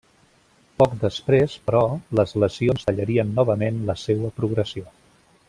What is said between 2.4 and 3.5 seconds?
lesions tallarien